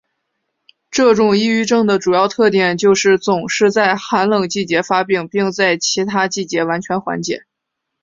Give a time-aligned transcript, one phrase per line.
[0.89, 7.45] 这种抑郁症的主要特点就是总是在寒冷季节发病并在其他季节完全缓解。